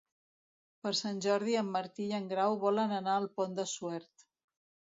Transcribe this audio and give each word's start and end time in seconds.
Per 0.85 0.93
Sant 0.99 1.19
Jordi 1.25 1.57
en 1.61 1.69
Martí 1.77 2.07
i 2.13 2.17
en 2.21 2.25
Grau 2.33 2.57
volen 2.67 2.97
anar 3.03 3.15
al 3.19 3.31
Pont 3.41 3.55
de 3.61 3.71
Suert. 3.77 4.29